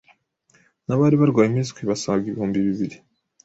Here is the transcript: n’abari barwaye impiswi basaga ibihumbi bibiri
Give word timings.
n’abari 0.85 1.15
barwaye 1.21 1.47
impiswi 1.49 1.81
basaga 1.89 2.23
ibihumbi 2.27 2.57
bibiri 2.67 2.97